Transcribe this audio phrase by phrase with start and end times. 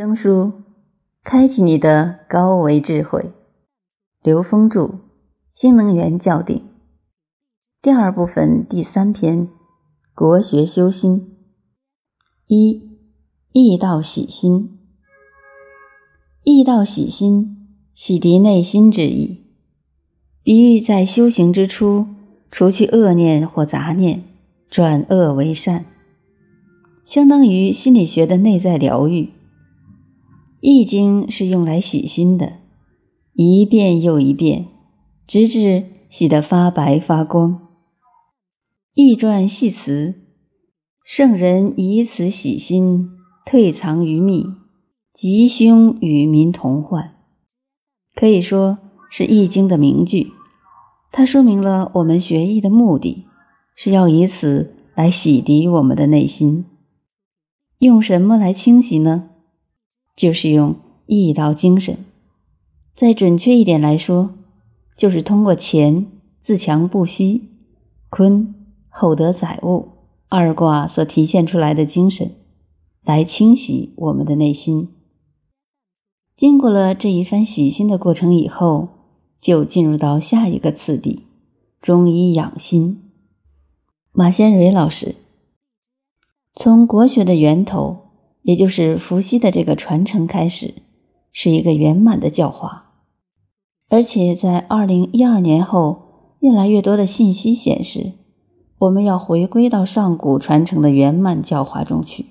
[0.00, 0.50] 生疏，
[1.22, 3.34] 开启你的高维智慧。
[4.22, 4.84] 刘峰著
[5.50, 6.56] 《新能源教定》
[7.82, 9.46] 第二部分第三篇：
[10.14, 11.36] 国学修心。
[12.46, 12.96] 一
[13.52, 14.78] 易道喜心，
[16.44, 19.44] 易道喜心，洗涤内心之意。
[20.42, 22.06] 比喻在修行之初，
[22.50, 24.22] 除去恶念或杂念，
[24.70, 25.84] 转恶为善，
[27.04, 29.28] 相当于心理学的内在疗愈。
[30.60, 32.58] 易经是用来洗心的，
[33.32, 34.66] 一遍又一遍，
[35.26, 37.68] 直至洗得发白发光。
[38.92, 40.16] 易传系辞：
[41.02, 43.08] 圣人以此洗心，
[43.46, 44.44] 退藏于密，
[45.14, 47.14] 吉凶与民同患。
[48.14, 48.76] 可以说
[49.10, 50.30] 是易经的名句。
[51.10, 53.24] 它说明了我们学易的目的，
[53.76, 56.66] 是要以此来洗涤我们的内心。
[57.78, 59.29] 用什么来清洗呢？
[60.20, 60.76] 就是用
[61.06, 62.04] 易道精神，
[62.94, 64.34] 再准确一点来说，
[64.94, 67.48] 就是通过乾自强不息、
[68.10, 68.54] 坤
[68.90, 69.88] 厚德载物
[70.28, 72.32] 二卦所体现出来的精神，
[73.02, 74.90] 来清洗我们的内心。
[76.36, 78.88] 经过了这一番洗心的过程以后，
[79.40, 81.24] 就进入到下一个次第——
[81.80, 83.10] 中医养心。
[84.12, 85.14] 马先蕊老师
[86.54, 88.09] 从国学的源头。
[88.42, 90.74] 也就是伏羲的这个传承开始，
[91.32, 92.92] 是一个圆满的教化，
[93.88, 98.12] 而且在二零一二年后，越来越多的信息显示，
[98.78, 102.26] 我们要回归到上古传承的圆满教化中去。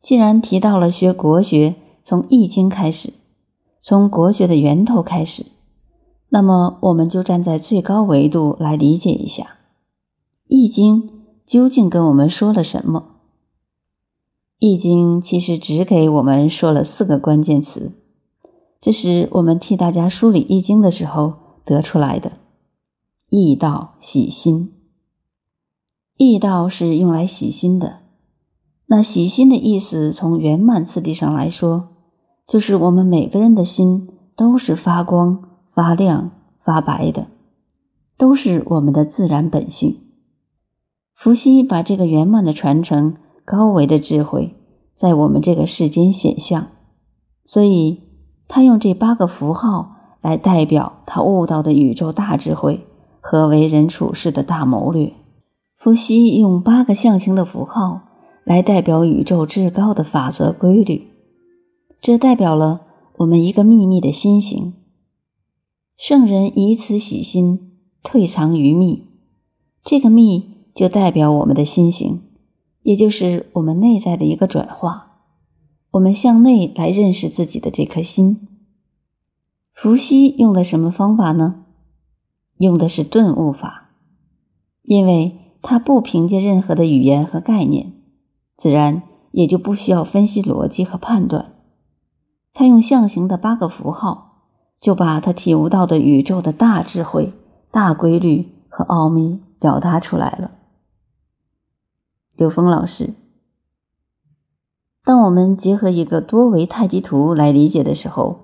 [0.00, 3.12] 既然提到了学国学，从《易经》开始，
[3.82, 5.46] 从国学的源头开始，
[6.30, 9.42] 那么我们就站在最高维度来理解一下，
[10.46, 11.02] 《易经》
[11.46, 13.15] 究竟跟我们说了什么。
[14.58, 17.92] 易经其实只给我们说了四个关键词，
[18.80, 21.34] 这是我们替大家梳理易经的时候
[21.66, 22.32] 得出来的。
[23.28, 24.72] 易道洗心，
[26.16, 27.98] 易道是用来洗心的。
[28.86, 31.88] 那洗心的意思，从圆满次第上来说，
[32.48, 35.42] 就是我们每个人的心都是发光、
[35.74, 36.30] 发亮、
[36.64, 37.26] 发白的，
[38.16, 40.00] 都是我们的自然本性。
[41.14, 43.16] 伏羲把这个圆满的传承。
[43.46, 44.56] 高维的智慧
[44.96, 46.66] 在我们这个世间显象，
[47.44, 48.00] 所以
[48.48, 52.84] 他用这八个符号来代表他悟到的宇宙大智慧
[53.20, 55.12] 和为人处事的大谋略。
[55.78, 58.00] 伏羲用八个象形的符号
[58.44, 61.06] 来代表宇宙至高的法则规律，
[62.00, 62.80] 这代表了
[63.18, 64.74] 我们一个秘密的心形。
[65.96, 69.06] 圣人以此洗心，退藏于密，
[69.84, 72.22] 这个密就代表我们的心形。
[72.86, 75.16] 也就是我们内在的一个转化，
[75.90, 78.46] 我们向内来认识自己的这颗心。
[79.74, 81.64] 伏羲用的什么方法呢？
[82.58, 83.90] 用的是顿悟法，
[84.82, 87.92] 因为他不凭借任何的语言和概念，
[88.56, 91.54] 自然也就不需要分析逻辑和判断。
[92.52, 94.42] 他用象形的八个符号，
[94.80, 97.32] 就把他体悟到的宇宙的大智慧、
[97.72, 100.52] 大规律和奥秘表达出来了。
[102.36, 103.14] 刘峰老师，
[105.02, 108.40] 当我们结合一个多维太极图来理解的时候，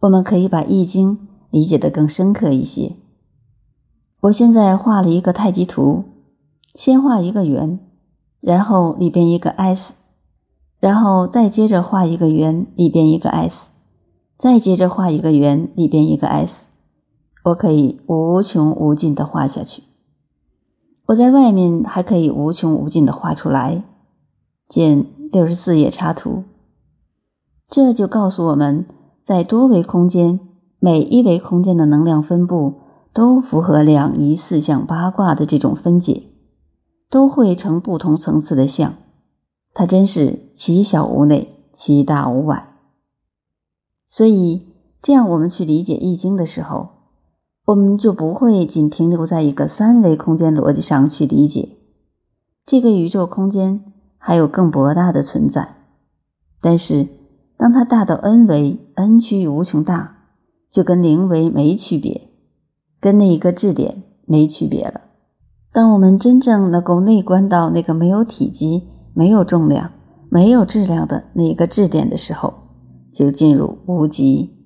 [0.00, 1.16] 我们可以把《易经》
[1.50, 2.96] 理解的更深刻一些。
[4.20, 6.04] 我现在画了一个太极图，
[6.74, 7.80] 先画一个圆，
[8.40, 9.94] 然后里边一个 S，
[10.78, 13.70] 然后再接着画一个圆，里边一个 S，
[14.36, 16.66] 再接着画一个圆，里边一个 S，
[17.44, 19.82] 我可以无穷无尽的画下去。
[21.06, 23.84] 我在外面还可以无穷无尽的画出来，
[24.68, 26.44] 见六十四页插图。
[27.68, 28.86] 这就告诉我们
[29.22, 30.40] 在多维空间，
[30.78, 32.80] 每一维空间的能量分布
[33.12, 36.22] 都符合两仪四象八卦的这种分解，
[37.10, 38.94] 都会成不同层次的象。
[39.74, 42.76] 它真是其小无内，其大无外。
[44.08, 44.62] 所以，
[45.02, 46.93] 这样我们去理解易经的时候。
[47.66, 51.78] 我们就不会仅停留在一个三维空间逻辑上去理解
[52.66, 53.80] 这个宇宙空间，
[54.18, 55.76] 还有更博大的存在。
[56.60, 57.06] 但是，
[57.56, 60.16] 当它大到 n 维，n 趋于无穷大，
[60.70, 62.28] 就跟零维没区别，
[63.00, 65.00] 跟那一个质点没区别了。
[65.72, 68.82] 当我们真正能够内观到那个没有体积、
[69.14, 69.90] 没有重量、
[70.30, 72.52] 没有质量的那一个质点的时候，
[73.12, 74.63] 就进入无极。